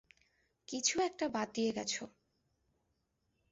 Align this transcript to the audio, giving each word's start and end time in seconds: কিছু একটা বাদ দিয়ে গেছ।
কিছু 0.67 0.95
একটা 1.01 1.25
বাদ 1.29 1.47
দিয়ে 1.53 1.71
গেছ। 1.71 1.93